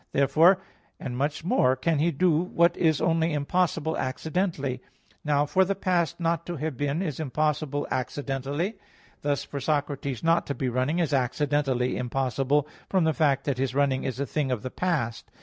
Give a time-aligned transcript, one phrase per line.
[0.13, 0.57] Therefore,
[0.99, 4.81] and much more can He do what is only impossible accidentally.
[5.23, 8.79] Now for the past not to have been is impossible accidentally:
[9.21, 13.75] thus for Socrates not to be running is accidentally impossible, from the fact that his
[13.75, 15.29] running is a thing of the past.